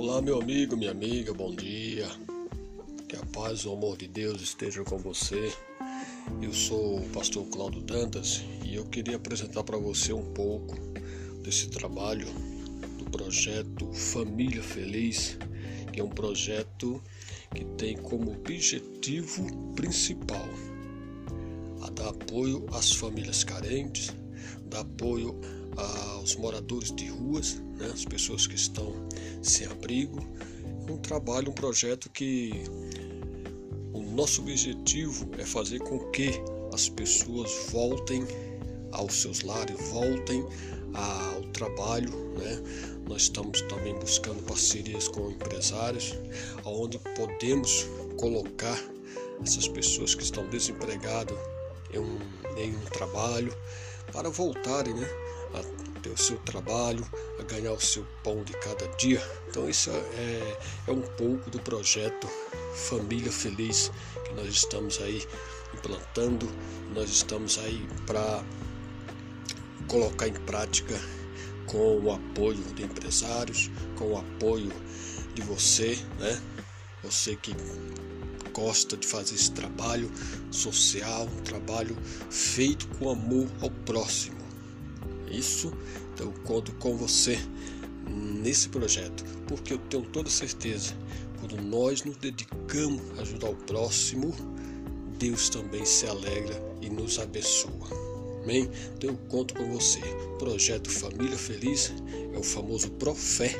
[0.00, 2.06] Olá, meu amigo, minha amiga, bom dia.
[3.08, 5.52] Que a paz e o amor de Deus estejam com você.
[6.40, 10.76] Eu sou o pastor Claudio Dantas e eu queria apresentar para você um pouco
[11.42, 12.28] desse trabalho
[12.96, 15.36] do projeto Família Feliz,
[15.92, 17.02] que é um projeto
[17.52, 20.48] que tem como objetivo principal
[21.82, 24.14] a dar apoio às famílias carentes,
[24.66, 25.40] dar apoio
[25.78, 28.92] aos moradores de ruas, né, as pessoas que estão
[29.42, 30.18] sem abrigo.
[30.90, 32.52] Um trabalho, um projeto que
[33.92, 36.30] o nosso objetivo é fazer com que
[36.72, 38.24] as pessoas voltem
[38.92, 40.44] aos seus lares, voltem
[40.94, 42.62] ao trabalho, né?
[43.08, 46.14] Nós estamos também buscando parcerias com empresários,
[46.64, 47.86] onde podemos
[48.18, 48.78] colocar
[49.42, 51.38] essas pessoas que estão desempregadas
[51.92, 52.18] em um,
[52.56, 53.54] em um trabalho
[54.12, 55.08] para voltarem, né?
[55.54, 57.06] A ter o seu trabalho,
[57.38, 59.22] a ganhar o seu pão de cada dia.
[59.48, 62.28] Então isso é, é um pouco do projeto
[62.74, 63.90] Família Feliz
[64.24, 65.26] que nós estamos aí
[65.74, 66.48] implantando,
[66.94, 68.42] nós estamos aí para
[69.86, 70.94] colocar em prática
[71.66, 74.72] com o apoio de empresários, com o apoio
[75.34, 76.40] de você, né?
[77.02, 77.54] Você que
[78.52, 80.10] gosta de fazer esse trabalho
[80.50, 81.96] social, um trabalho
[82.30, 84.37] feito com amor ao próximo
[85.30, 85.72] isso
[86.18, 87.38] então eu conto com você
[88.10, 90.92] nesse projeto, porque eu tenho toda certeza,
[91.38, 94.34] quando nós nos dedicamos a ajudar o próximo,
[95.16, 97.88] Deus também se alegra e nos abençoa.
[98.42, 98.68] Amém?
[98.96, 100.00] Então eu conto com você.
[100.40, 101.92] Projeto Família Feliz
[102.34, 103.54] é o famoso Profé,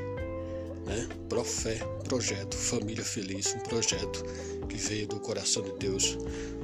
[0.84, 1.08] né?
[1.28, 1.76] Profé,
[2.08, 4.24] projeto Família Feliz, um projeto
[4.68, 6.18] que veio do coração de Deus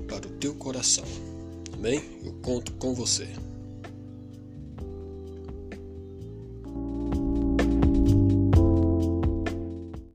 [0.09, 1.05] para o teu coração.
[1.73, 2.03] Amém?
[2.25, 3.29] Eu conto com você.